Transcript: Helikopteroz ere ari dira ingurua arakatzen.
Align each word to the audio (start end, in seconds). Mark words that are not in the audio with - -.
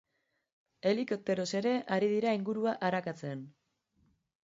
Helikopteroz 0.91 1.45
ere 1.59 1.73
ari 1.97 2.09
dira 2.13 2.33
ingurua 2.39 2.73
arakatzen. 2.89 3.45